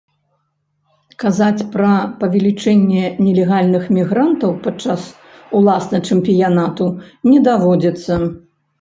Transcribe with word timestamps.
Казаць 1.23 1.65
пра 1.75 1.91
павелічэнне 2.21 3.03
нелегальных 3.27 3.83
мігрантаў 3.99 4.59
падчас 4.67 5.01
уласна 5.63 6.05
чэмпіянату 6.07 6.93
не 7.33 7.39
даводзіцца. 7.51 8.13